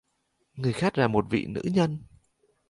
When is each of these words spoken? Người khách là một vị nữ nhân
Người 0.53 0.73
khách 0.73 0.97
là 0.97 1.07
một 1.07 1.25
vị 1.29 1.45
nữ 1.45 1.61
nhân 1.63 1.99